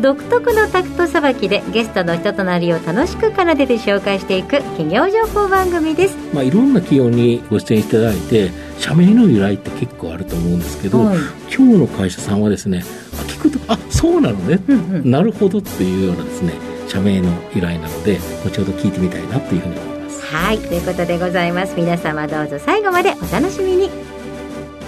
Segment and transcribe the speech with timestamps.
[0.00, 11.18] 独特のタクトさばきでゲストの人となりを楽しく奏でて紹介していく企業情報番組です、まあ、いろんな企業にご出演いただいて社名の由来って結構あると思うんですけど、はい、
[11.54, 12.82] 今日の会社さんはですね
[13.28, 16.54] 聞くとあそうなのね、うんうん、なるほどっていうようなですね
[16.88, 20.22] 社名の由来なので後ほど聞いてみたいなというふうに思います。
[20.26, 20.58] はい。
[20.58, 21.74] ということでございます。
[21.74, 23.88] 皆様どうぞ最後までお楽しみに。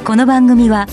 [0.05, 0.86] この番組は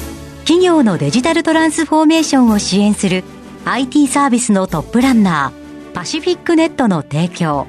[0.46, 3.24] 企業のデジタルトランスフォーメーションを支援する
[3.64, 7.68] IT サービスのトップランナーパシフィックネットの提供。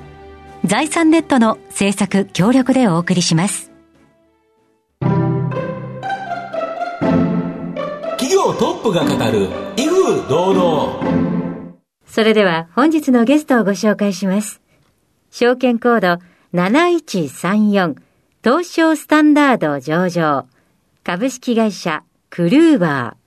[0.64, 3.70] 財産ネットの制作協力でお送りします。
[8.16, 11.74] 企業トップが語る威風堂々。
[12.06, 14.62] それでは本日のゲストをご紹介します。
[15.30, 16.22] 証券コード
[16.54, 17.96] 7134
[18.42, 20.46] 東証スタンダード上場。
[21.04, 23.22] 株式会社クルーバー。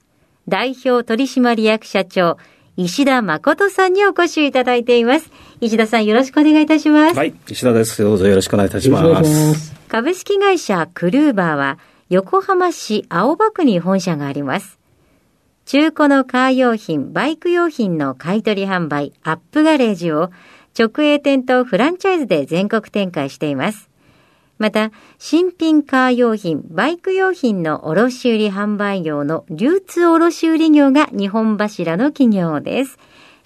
[0.47, 2.37] 代表取締役社長
[2.77, 5.31] 石田誠さんにお越しいただいています。
[5.61, 7.15] 石田さんよろしくお願いいたします。
[7.17, 8.03] はい、石田です。
[8.03, 9.73] どうぞよろしくお願いいたします。
[9.87, 14.77] 株式会社クルーバーは横浜市青葉区に本社があります。
[15.65, 20.29] 中古のカー用品、バイク用品の買取販売、アップガレージを
[20.77, 23.89] 直営店とフランチャイズで全国展開しています。
[24.57, 32.97] また、新品カー用品、バイク用品の卸売販売業の流通卸売業が日本柱の企業です。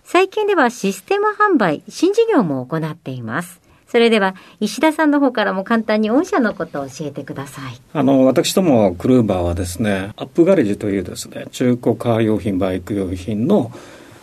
[0.04, 3.60] 最近ではシステム販売、新事業も行っています。
[3.88, 7.82] それでは、石田さんの方からも簡単に御社のことを教えてください。
[7.92, 13.72] あの、私どもクルーバーはですね、アップガレージというですね、中古カー用品、バイク用品の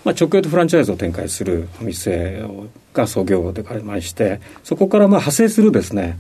[0.07, 2.45] まあ、直営とフランチャイズを展開するお店
[2.95, 6.17] が創業でありまして、そこからまあ派生するですね、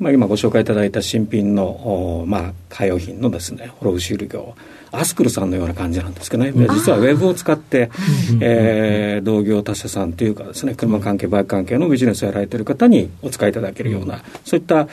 [0.00, 4.54] まあ、今ご紹介いただいた新品の、まあ、カ用品のですね、卸売業、
[4.92, 7.90] アスクルさんのような感じなんですけどね、実はウェブを使って、
[8.40, 14.88] えー、同業他社さんというかですね、車関係、バイク関係のビジネスをやられている方にお使いいただけるような、そういった、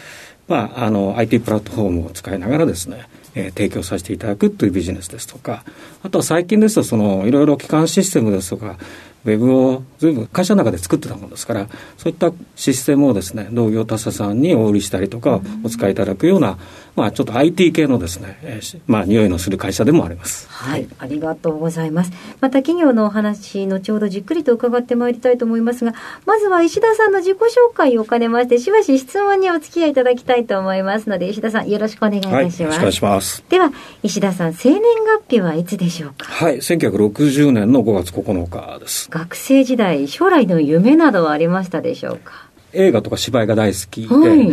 [0.49, 5.63] まあ、あの、IT プラットフォームを使いながらですね、えー、提供させていただくというビジネスですとか、
[6.03, 8.77] あとは最近ですと、その、いろいろ基幹システムですとか、
[9.25, 16.57] ウェブを全部会社の中で作ってたものですから、そういったシステムをですね、同業他社さんにお売りしたりとか、お使いいただくような、
[16.95, 20.47] まあ、ちょっと IT 系のですね、えー、まあ、匂いのする会社でもあります。
[20.49, 22.11] はい、ありがとうございます。
[22.41, 25.93] また企業のお話、後ほどじっくりと伺ってまいりたいと思いますが、
[26.25, 32.61] まずは石田さんの自己紹介を兼ねまして、しばし質問にお付き合いいただきたいと思いますので、石田さん、よろしくお願いいたします。
[32.63, 33.43] はい、よろしくお願いします。
[33.49, 33.71] では、
[34.01, 36.25] 石田さん、生年月日はいつでしょうか？
[36.25, 39.09] はい、1960年の5月9日です。
[39.11, 42.47] 学生時代、将来の夢などはありましたでしょうか？
[42.73, 44.49] 映画とか芝居が大好きで、はい、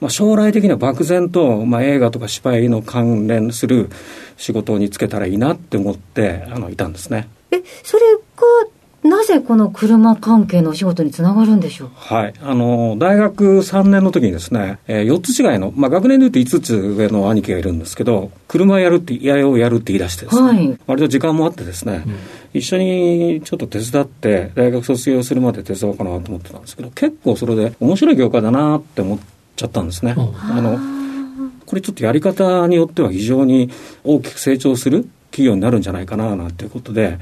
[0.00, 3.88] まあ、将来的には漠然と、まあ、映画とか芝居の関連する
[4.36, 7.28] 仕事に就けたらいいなって思ってあのいたんですね。
[7.50, 8.02] えそれ
[8.36, 8.68] が
[9.04, 11.90] なぜこの車関係のお仕事につながるんでしょう？
[11.94, 12.34] はい。
[12.40, 22.16] あの、大学3年の時にですね、えー、4つ違いの、まあ学年で言うと5つ上の兄貴がいるんですけど、車やるって、いやをやるって言い出してですね、はい、割と時間もあってですね、うん、
[22.58, 29.18] 一緒にちょっと手伝って、大学卒業するまで手伝おうかなと思ってたんですけど、結構それで面白い業界だなって思っ
[29.56, 30.14] ちゃったんですね。
[30.16, 30.78] あの、
[31.66, 33.70] これちょっとやり方によっては非常に
[34.02, 37.18] 大きく成長する企業になるんじゃないかななんていうことで、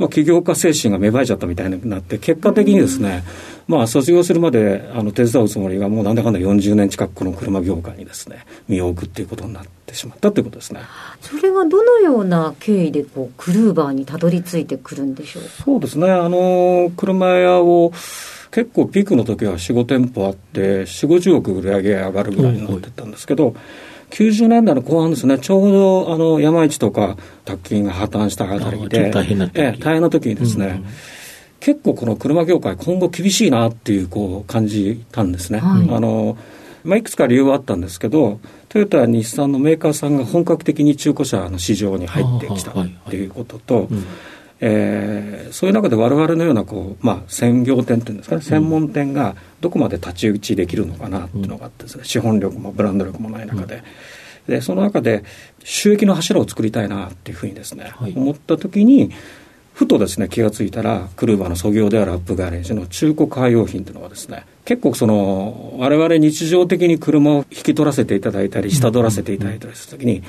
[0.00, 3.22] まあ、起業家精神が芽生えちゃったみたいになって、結果的にですね、
[3.68, 10.80] まあ、卒業するまであの手伝うつもりが、もうなんだかんだ40年近くこの車業界にですね、身を置くっていうことになってしまったということですね。
[11.20, 15.42] それはどのような経緯でこうクルーバーにたどり着いてくるんでしょう？
[15.42, 17.92] そうですね、あの、車屋を、
[18.50, 23.54] 結構ピークの時は4、5店舗あって、4、50億売り上げ上がるぐらいになってたんですけど、
[24.10, 30.84] 90年代の後半ですね、ちょうどあの山市とか宅金が破綻したあたりで、大変なえ大変な時にですね、うんうん。
[31.60, 35.60] 結構この車業界、今後厳しいなっていうこう感じたんですね。
[35.60, 36.36] はい、あの
[36.84, 43.88] まあ、いくつか理由はあったんですけど、トヨタ、日産のメーカーさんが本格的に中古車の市場に入ってきたっていうことと、
[44.60, 53.82] えー、そういう中でわれわれのようなこう、まあ、専業店っていうんですかね、専門店がどこまで太刀打ちできるのかなっていうのがあってですね、資本力もブランド力もない中で。
[54.46, 55.22] でその中で
[55.62, 59.12] 収益の柱を作りたいなっていうふうにですね、はい、思った時に
[59.80, 70.22] ふとですね気がついたらクルーバーの創業であるアップガレージの中古カー用品というのはですね結構その我々日常的に車を引き取らせていただいたり下取らせていただいたりするときに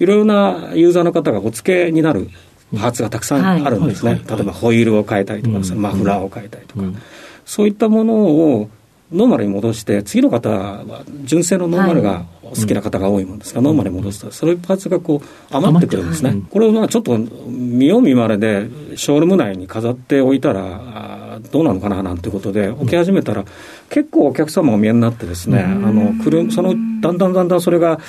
[0.00, 2.28] いろいろなユーザーの方がお付けになる
[2.74, 6.96] パーツがたくさんあるんですね、例えばホイールを変えたりとか、マフラーを変えたりとか、うん、
[7.44, 8.70] そういったものを
[9.12, 13.60] ノーマルに戻して、次の方は純正のノーマルがお好きな方が多いもんですか？
[13.60, 16.42] ら、ノーマルに戻すと、そういうパーツがこう余ってくるんですね。
[16.50, 23.44] これをまあちょっと見よう見まねで、ショールーム内に飾っておいたら、どうなのかななんてことで、置き始めたら、
[23.90, 26.12] 結構お客様お見えになってですね、あの
[26.50, 28.00] そのだんだんだんだんそれが、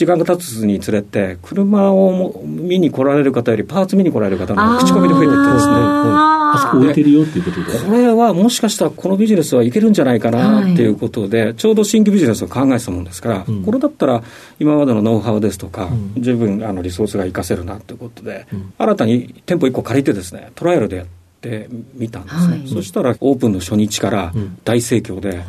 [0.00, 14.22] 時間が経つにつれて、車を見に来られる方より、パーツ見に来られる方の口コミで増えてってですね、あそこ置いてるよっていうことで、これはもしかしたらこのビジネスはいけるんじゃないかなっていうことで、はい、ちょうど新規ビジネスを考えてたもんですから、うん、これだったら、
[14.58, 21.06] 今までのノウハウですとか、うん、十分あのリソースが活かせるなということで、うん、新たに店舗1個借りてですね、トライアルでやっ
[21.42, 24.32] てみたんですね、はい、そしたらオープンの初日から
[24.64, 25.46] 大盛況で、はい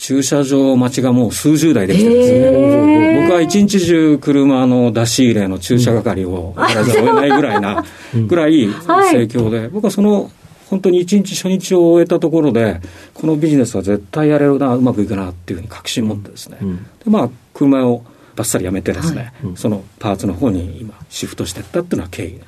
[0.00, 7.84] 駐車場待ちがもう数十台できてですね、僕は一日中車の出し入れの駐車係をやらざるを得ないぐらいな、
[8.26, 10.30] ぐらい盛況で、僕はその
[10.70, 12.80] 本当に一日初日を終えたところで、
[13.12, 16.56] このビジネスは絶対やれるな、うまくいくなっていうふうに確信持ってですね、
[17.04, 18.02] でまあ、車を
[18.40, 22.46] ばっさりやめてですね、はい、そのパーツの方に今シフトしていったっていうのは経緯な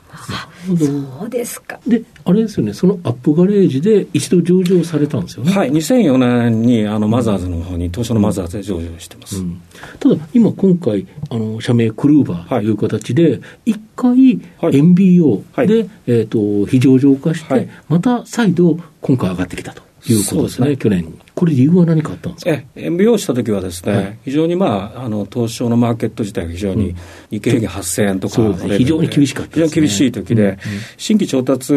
[0.72, 1.80] んですそうですか。
[1.86, 5.52] であれですよねそのアップガレージで一度上場されたんですよね。
[5.52, 9.60] はい2004年にあのマザーズの方に東証のマザーズで上場してます、うん、
[10.00, 15.68] ただ今今回あの社名クルーバーという形で一、回 MBO で、はい、
[16.06, 20.76] えーと、非上場化して、また再度今回上がってきたということですね、ね。
[20.76, 21.04] 去年。
[21.04, 21.21] に。
[21.34, 22.50] これ、理由は何かあったんですか？
[22.50, 26.94] え MBO した時はですね、はい、非常に、まあ、あの東証のマーケット自体が非常に、
[27.30, 30.58] 日経平均8000円とか、ね、非常に厳しかった、ね、非常に厳しい時で、うんうん、
[30.98, 31.72] 新規調達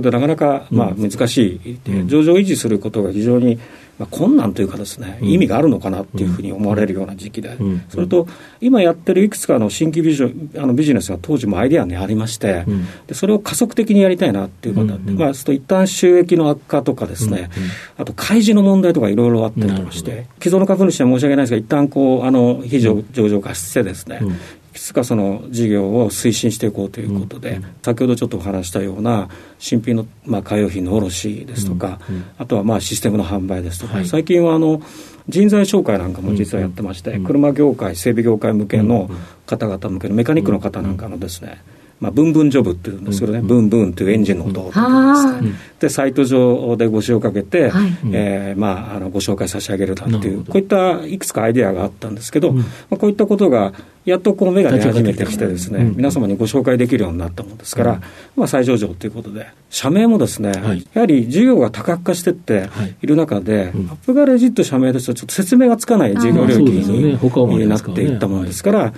[0.00, 3.58] でなかなか、まあ、難しい、うん、上場維持することが非常に
[3.98, 7.56] まあ、困難というかですね、意味があるのかなっていうふうに思われるような時期で、
[7.88, 8.26] それと
[8.60, 10.24] 今やってるいくつかの新規ビジ
[10.56, 12.64] あのビジネスが当時もアイデアにありまして、
[13.06, 17.50] でそれを加速的にやりたいなっていうことで、まあ、すると一旦収益の悪化とかですね、
[17.98, 24.20] あと開示の問題とかいろいろあったりとかして、既存の株主は申し訳ないですが、一旦こうあの非上場化してですね、
[24.72, 29.28] いくつかその事業を推進していこうということで、うん、先ほどちょっとお話したような
[29.58, 34.80] 新品の、まあ、用品の卸ですとか、うんうん、あとはまあシステムの販売ですとか、はい、最近はあの
[35.28, 39.08] 人材紹介なんかも実はやってまして、車業界整備業界向けの
[39.46, 41.62] 方々向けのメカニックの方なんかのですね、
[42.02, 45.40] まあ、ブンブンジョブっていうんですけどね、うん、ブンブンというエンジンの音をです。
[45.40, 53.72] ね、で、サイト上でご使用かけて、はい、えー、まあ、あのご紹介差し上げるなっていう、こういったいくつかアイデアがあったんですけど、うん、まあ、こういったことが、
[54.04, 58.00] やっとこう目が出始めてきてですね、皆様にご紹介できるようになったものですから、
[58.34, 62.68] まあ、再上場ということで、社名もですね、はい、やはり事業が多角化してって
[63.00, 63.06] い。
[63.06, 68.92] る中で、はいうん、アップガレージと社名ですと、ちょっと説明がつかない事業領域に、ね、なっていったものですから、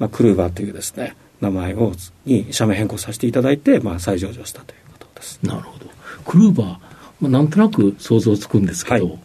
[0.00, 1.92] まあ、クルーバーというですね、名前を
[2.24, 5.38] に社名変更させていただいて、まあ、再上場したということです。
[5.42, 5.86] なるほど。
[6.24, 6.68] クルーバー、
[7.20, 9.18] まあ、なんとなく想像つくんですけど、はい、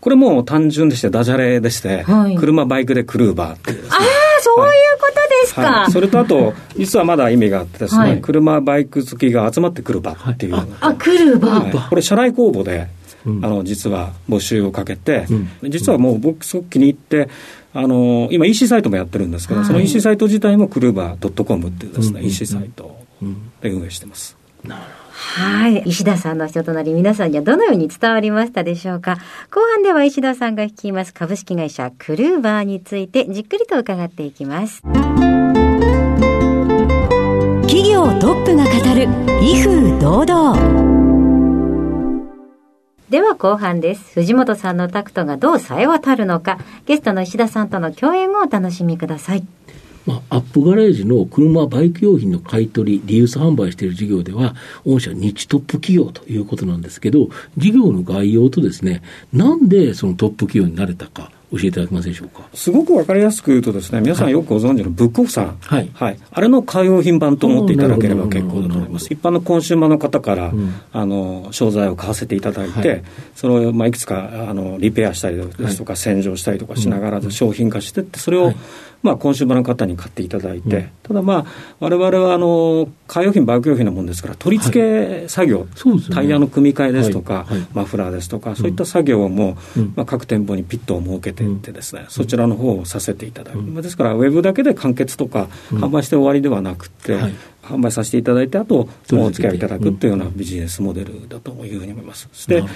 [0.00, 4.00] これも単純でして、ダジャレでして、はい、車、バイクでクルーバーっていう、ね、ああ、
[4.42, 12.88] そういうことですか、はい、それとあと、実はまだ意味があってですね、車、バイク好きが集まってクルーバーっていう、あ、クルーバー、これ、社内公募で、
[13.26, 15.26] あの実は募集をかけて、
[15.62, 17.28] うん、実はもう僕、すごく気に入って、
[17.78, 22.98] あの今 EC サイトもやってるんですけど、はい、その EC サイト自体もクルーバー .com っていうですね、うん、EC サイト
[23.60, 24.36] で運営してます。
[25.16, 25.82] はい。
[25.86, 29.16] 石田さんの人となり、皆さんにはどのように伝わりましたでしょうか？
[29.50, 34.82] 後半では石田さんが率います株式会社クルーバーについてじっくりと伺っていきます。
[37.62, 39.08] 企業トップが語る、
[39.42, 40.95] 威風堂々。
[43.10, 44.14] では後半です。
[44.14, 49.46] 藤本さんのタクトがどう冴え渡るのか、ゲストの石田さんとの共演をお楽しみください。
[50.06, 62.42] まあ、アップガレージの車、バイク用品の買い取り、リユース販売している事業では、御社日トップ企業ということなんですけど、事業の概要とですね、なんでそのトップ企業になれたか、教えていただけますでしょうか？
[62.54, 69.06] すごくわかりやすく言うとですね、皆さんよくご存知のブックオフさん、はい、はい、あれの海用品版と思っていただければ結構だと思います。
[69.12, 73.02] 一般のコンシューマーの方から、うん、あの商材を買わせていただいて、はい、
[73.34, 78.52] それをまあいくつかあのリペアしたりですとか、洗浄したりとかしながら商品化してって、それを、
[79.02, 81.46] まあ、コンシューマーの方に買っていただいて、うん、ただま
[81.80, 84.80] あ、われわれはあの、カー用品、バイク用品のものですから、取り付
[85.22, 87.58] け作業、はいね、タイヤの組み替えですとか、はい。
[87.58, 97.34] はい、マフラーですとか、そういった作業も、うん、まあ、各店舗にピットを設けていってですね、そちらの方をさせていただく、ですからウェブだけで完結とか販売して終わりではなくて、はい。
[97.66, 102.28] 販売させていただいて、あと、お付き合いいただくというようなビジネスモデルだというふうに思います。
[102.32, 102.68] そして、ま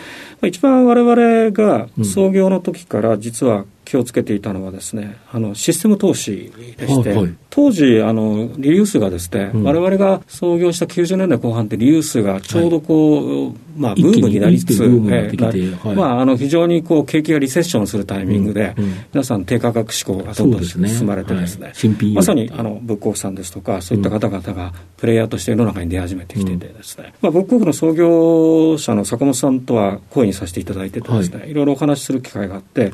[0.43, 14.87] あ、一番われわれが創業の時から実は気をつけていたのはですね、あのシステム投資でして、はい、当時あのリユースがですね、うん、我々が創業した90年代後半ってリユースがちょうどこう、はい、まあブームになりつつ、
[15.97, 32.93] まああの非常にこう景気がリセッションするタイミングで、うんうん、皆さん低価格志向がどんどん進まれてですね、すねはい、まさにあのブックオフさんですとかそういった方々がプレイヤーとして世の中に出始めてきててですね、まあブックオフの創業者の坂本さんとは声にさせていただいててですね、い、ろいろお話しする機会があって、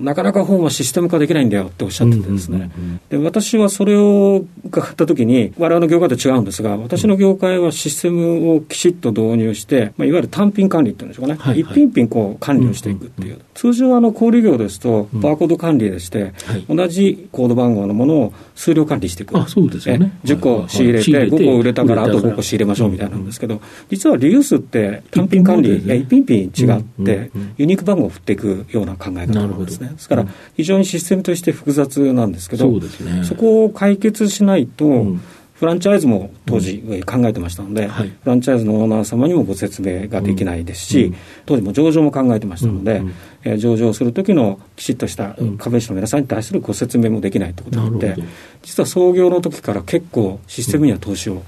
[0.00, 2.70] なかなか本はシステム化できないんだよっておっしゃっててですね、
[3.10, 16.32] で私はそれを伺ったときに、我々の業界と違うんですが、私の業界はシステムをきちっと導入して、まあ、いわゆる単品管理っていうんでしょうかね、はいはい、一品品こう管理をしていくっていう、通常あの小売業ですと、バーコード管理でして、
[16.68, 19.38] 同じコード番号のものを数量管理していく。
[19.38, 20.12] あそうですよね。
[20.24, 23.60] 10個仕入れて、5個売れたからあと5個仕入れましょうみたいなんですけど、
[23.90, 29.83] 実はリユースって単品管理、一品品違って、ユニーク番号を振っていくような考え方なんですね。
[29.92, 30.26] ですから、
[30.56, 35.20] 非常にシステムとして複雑なんですけど、そ、ね,、こを解決しないと、うん。
[35.54, 43.14] フランチャイズも当時考えてましたので、うんはい、フランチャイズのオーナー様にもご説明ができないですし、うん、当時も上場も考えてましたので、うん。
[43.44, 48.16] えー、上場する時のきちっとした株主の皆さんに対するご説明もできないということなので、
[48.62, 51.42] 実は創業の時から結構システムには投資を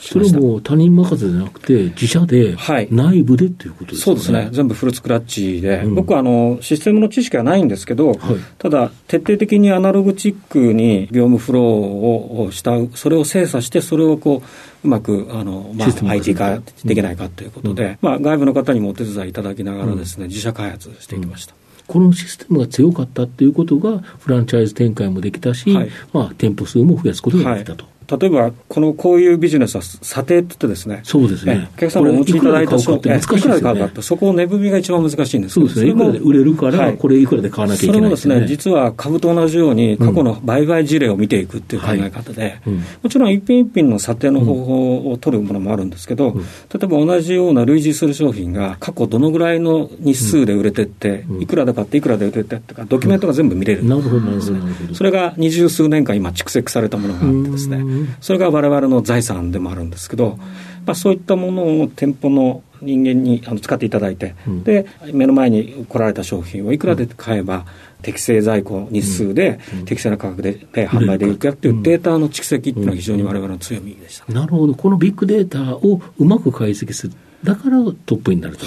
[0.00, 2.56] それも他人任せじゃなくて、自社で、
[2.90, 8.18] 内部でっていうことですか、ね、そうですね、全部フルスクラッチで、うん、僕はあのシステムの知識はないんですけど、はい、
[8.58, 21.54] ただ、徹底的にアナログチックに業務フローをした、それを精査して、それをこう、うまくあの、まあ、IT 化できないかということで、うん、まあ、外部の方にもお手伝いいただきながらですね、自社開発していきました。
[21.86, 27.84] このシステムが強かったっていうことが、フランチャイズ展開もできたし、はい、まあ、店舗数も増やすことができたと。
[27.84, 31.68] はい例えば、このこういうビジネスは査定って言ってですね、そうですね。
[31.76, 35.90] お客様お持ちいただいた商品、いくらで買うかって、そこを値踏みが一番難しいんですそうですね。
[35.90, 38.16] いくらで売れるから、これいくらで買わなきゃいけないね。
[38.16, 42.60] それもですね、実は株と同じように、過去の売買事例を見ていくっていう考え方で、
[43.02, 46.34] もちろん一品一品の査定の方法を取るものもあるんですけど、
[46.72, 54.46] 例えば同じような類似する商品が、過去どのぐらいの日数で売れてって、いくらで買っていくらで売れてってか、ドキュメントが全部見れる、なるほど、なるほ
[54.88, 54.94] ど。
[54.94, 57.82] それが二十数年間今蓄積されたものがあってですね、
[58.20, 60.38] それが我々々の財産でもあるんですけど、
[60.86, 67.66] まあ、そういったものを店舗の人間にあの使っていただいて、うん、で目の前に来られた商品をいくらで買えば、
[68.00, 78.66] 適正在庫日数で、適正な価格で、で販売できるかっていうデータの蓄積っていうのは非常に我々の強みでした、ね、なるほど、このビッグデータをうまく解析するだからトップになると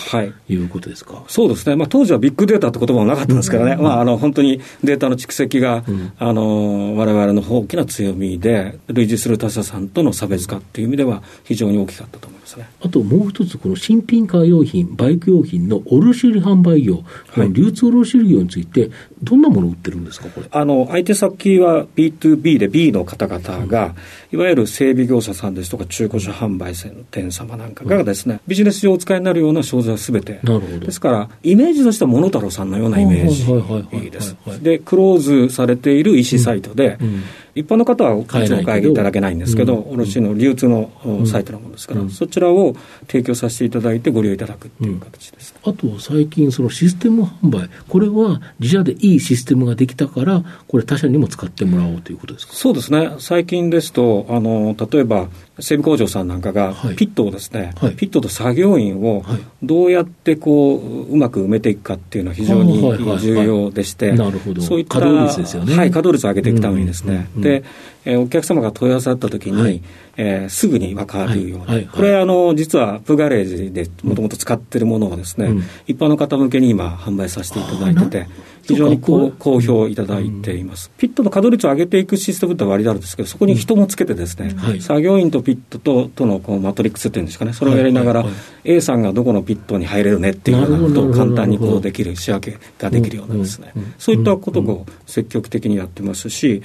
[0.50, 0.56] い。
[0.56, 18.90] うことですか、はい、そうですね、まあ、当時はビッグデータって言葉もなかったんですけどね、うん、まあ、あの本当にデータの蓄積が、うん、あの我々の大きな強みで、類似する他社さんとの差別化っていう意味では、非常に大きかったと思いますねあともう一つ、この新品カー用品、バイク用品の卸売販売業、はい、流通卸売業について、
[19.22, 20.48] どんなものを売ってるんですか、これ？
[20.50, 23.94] あの相手先は B2B で B の方々が、
[24.32, 26.74] うん、いわゆる整備業者さんですとか、中古車販売
[27.12, 30.40] 店様なんかがですね、ビジジネス上お使いになるような商材はすべて。
[30.44, 30.80] なるほど。
[30.80, 34.36] ですから、イメージとしてはモノタロウさんのようなイメージです。
[34.64, 37.24] で、クローズされている EC サイトで、うんうん
[37.56, 40.92] 一般の方はもちろんお買いいただけないんですけど、卸の流通の
[41.26, 42.76] サイトのものですから、そちらを
[43.08, 52.54] 提供させていただいて、ご利用いただくっていう形です、あと最近、そのシステム販売、これは自社でいいシステムができたから、これ、他社にも使ってもらおうということですか？
[52.54, 55.30] そうですね、最近ですと、あの例えば、
[55.60, 59.24] 整備工場さんなんかが、ピットをですね、はい、ピットと作業員を
[59.62, 62.82] どうやってこううまく埋めていくかっていうのは非常に
[63.20, 65.78] 重要でして、そういった稼働率ですよね。
[65.78, 67.64] はい、稼働率を上げていくためにですね、で、
[68.06, 69.82] えー、お客様が問い合わせあったときに、はい、
[70.18, 71.76] えー、すぐに分かるような、はい。
[71.76, 78.28] はい、これあの、実はプガレージでもともと使ってるものをですね、うん、一般の方向けに今、販売させていただいてて、
[78.64, 80.90] 非常に好評いただいています。
[80.98, 88.26] ピットの稼働率を上げていくシステムって割りあるんですけど、そこに人もつけてですね、うん、作業員とピットととのこうマトリックスっていうんですかね、それをやりながら、
[88.64, 96.64] A さんがどこのピットに入れるねっていうようなことを簡単にこうできる、仕分けができるようなですね、そういったことを積極的にやってますし、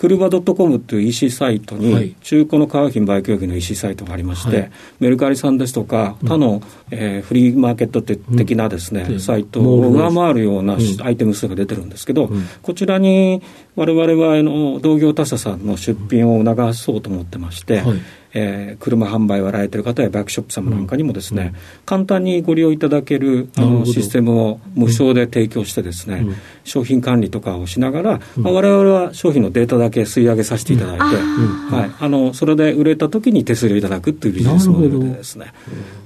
[0.00, 13.42] クルバドットコムという EC サイトに、中古の化学品、売買用品の EC サイトがありまして、はい、メルカリさんですとか、他の、えー、フリーマーケット的なですね、うん、サイトを上回るようなアイテム数が出てるんですけど、うん、こちらに
[13.76, 17.98] われわれはあの同業他社さんの出品を促そうと思ってまして、はい
[18.32, 28.42] えー、車販売をやられてる方やバックショップ様なんかにもですね、うん、簡単にご利用いただけるあのシステムを無償で提供してですね、うん、商品管理とかをしながら、うん。
[28.42, 35.52] まあ、我々は商品のデータだけ吸い上げさせていただいて、はい、あのそれで売れた時に手数料いただくっていうビジネスモデルでですね、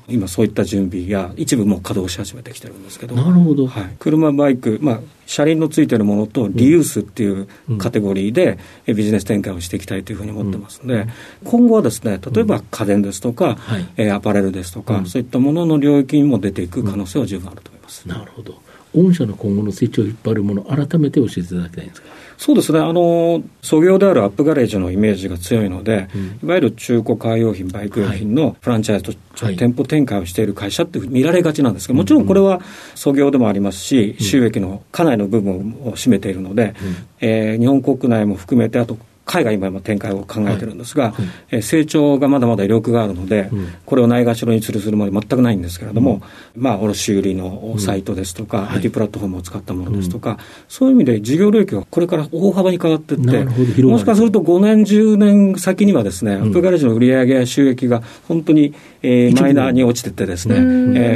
[0.09, 3.15] 今そういった準備や一部も稼働し始めてきてるんですけど。
[3.15, 11.07] なるほど、はい、車バイク、まあ、車輪のついてるものとリユースっていうカテゴリーでビジネス展開をしていきたいというふうに思ってますので、
[11.45, 18.09] 今後はですね例えば家電ですとか、はい、えアパレルですとか、そういったものの領域にも出ていく可能性は十分あると思います。
[18.09, 18.61] なるほど
[18.95, 21.89] 御社の今後の成長を引っ張るもの改めて教えていただきたいん。
[21.89, 32.61] ですかそうですね、あの創業であるアップガレージのイメージが強いので、うん、いわゆる中古カー用品、バイク用品のフランチャイズと、はい、店舗展開をしている会社って見られがちなんですが、もちろんこれは
[32.95, 41.13] 創業でもありますし、収益のかなりの部分を占めているので、うん、えー、日本国内も含めて、あと海外今も展開を考えてるんですが、はい。
[41.13, 46.21] はい、え成長がまだまだ余力があるので、うん、これをないがしろにするするまで全くないんですけれども、
[46.57, 50.39] うん、まあ、卸売のサイトですとか、うん、IT プラットフォームを使ったものですとか、はい、
[50.69, 60.59] そういう意味で事業領域がこれから大幅に変わっていって、もしかすると5年、10年先にはですね、アップガレージの売上や収益が本当に、えー、マイナーに落ちてってですね、え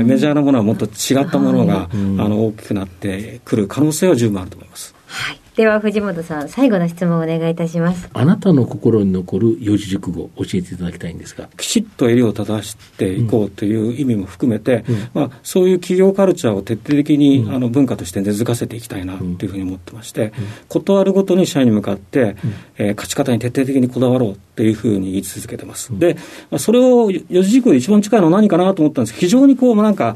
[0.03, 4.95] ー、メジャーなものはもっと違ったものが、あの大きくなってくる可能性は十分あると思います。
[5.07, 8.09] はいでは藤本さん最後の質問をお願いいたします。
[8.12, 11.49] あなたの心に残る四字熟語教えていただきたいんですが。
[11.57, 20.33] きちっと襟を正していこうという意味も含めて、うん、まあ、そういう企業カルチャーを徹底的に、うん、あの文化として根付かせていきたいなというふうに思ってまして、うん、
[20.69, 22.37] 断るごとに社員に向かって、うん、
[22.77, 26.15] えー、勝ち方に徹底的にこだわろうというふうに言い続けてます、で、
[26.53, 30.15] まあ、それを四字熟語一番近いのは何かなと思ったんです非常にこうなんか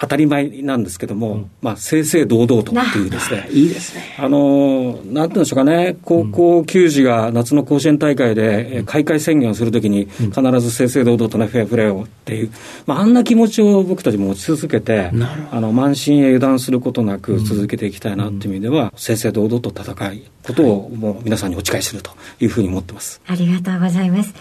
[0.00, 4.16] 当たり前なんですけども、うん、まあ、正々堂々とっていうですね、いいですね。
[4.18, 12.50] あの、なんていうんでしょうかね、高校球児が夏の甲子園大会で開会宣言をするときに、必ず正々堂々とね、フェアプレーをっていう、
[12.86, 15.10] まあ、あんな気持ちを僕たちも持ち続けて、
[15.50, 22.10] あの、慢心へ油断することなく続けていきたいなっていう意味では、正々堂々と戦いことをもう皆さんにお誓いすると
[22.40, 23.20] いうふうに思ってます。
[23.26, 24.34] ありがとうございます。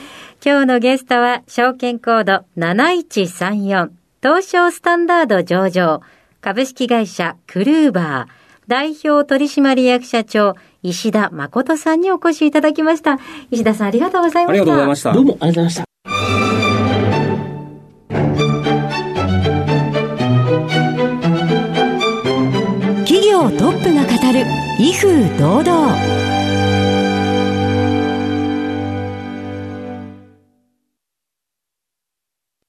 [0.43, 4.02] 今日のゲストは、証券コード7134。
[4.23, 5.99] 東証スタンダード上場、
[6.39, 8.31] 株式会社クルーバー、
[8.69, 13.19] 代表取締役社長、石田誠さんにお越しいただきました。
[13.51, 14.61] 石田さんありがとうございました。
[14.61, 15.11] ありがとうございました。
[15.11, 15.83] どうもありがとうございました。
[23.03, 24.45] 企業トップが語る、
[24.79, 26.32] 威風堂々。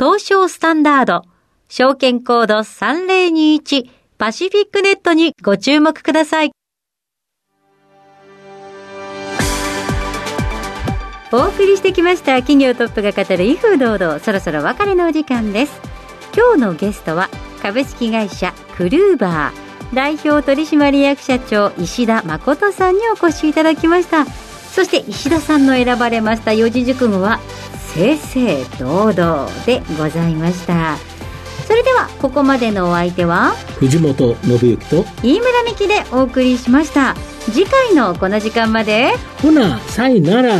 [0.00, 1.24] 東証スタンダード、
[1.68, 6.52] 証券コード3021パシフィックネットにご注目ください。
[11.30, 15.80] お送りしてきました企業トップが語る威風堂々そろそろ別れのお時間です
[16.34, 17.28] 今日のゲストは
[17.62, 27.38] 株式会社クルーバー代表取締役社長石田誠さんにお越しいただきましたそして石田さんの選ばれました四字熟語は
[27.94, 30.96] 正々堂々でございました。
[31.66, 37.14] それではここまでのお相手は藤本信之と飯村美希でお送りしました。
[37.52, 39.12] 次回のこの時間まで。
[39.40, 40.58] ほなさいなら。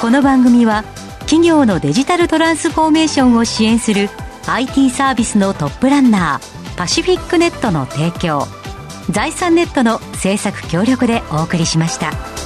[0.00, 0.84] この番組は
[1.20, 4.08] 企業のデジタルトランスフォーメーションを支援する
[4.46, 8.46] IT サービスのトップランナーパシフィックネットの提供
[9.10, 12.39] 財産ネットの制作協力でお送りしました。